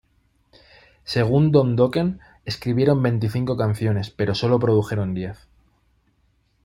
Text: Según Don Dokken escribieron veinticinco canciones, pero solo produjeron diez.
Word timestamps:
Según 1.03 1.51
Don 1.51 1.75
Dokken 1.75 2.21
escribieron 2.43 3.03
veinticinco 3.03 3.55
canciones, 3.55 4.09
pero 4.09 4.33
solo 4.33 4.57
produjeron 4.59 5.13
diez. 5.13 5.37